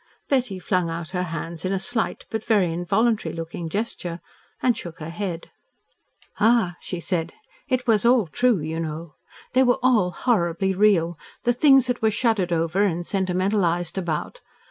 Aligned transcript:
Betty 0.29 0.57
flung 0.57 0.89
out 0.89 1.11
her 1.11 1.21
hands 1.29 1.63
in 1.63 1.71
a 1.71 1.77
slight, 1.77 2.25
but 2.31 2.43
very 2.43 2.73
involuntary 2.73 3.35
looking, 3.35 3.69
gesture, 3.69 4.19
and 4.59 4.75
shook 4.75 4.97
her 4.97 5.11
head. 5.11 5.51
"Ah!" 6.39 6.75
she 6.81 6.99
said, 6.99 7.35
"it 7.67 7.85
was 7.85 8.03
all 8.03 8.25
TRUE, 8.25 8.61
you 8.61 8.79
know. 8.79 9.13
They 9.53 9.61
were 9.61 9.77
all 9.83 10.09
horribly 10.09 10.73
real 10.73 11.19
the 11.43 11.53
things 11.53 11.85
that 11.85 12.01
were 12.01 12.09
shuddered 12.09 12.51
over 12.51 12.81
and 12.81 13.05
sentimentalised 13.05 13.95
about. 13.95 14.41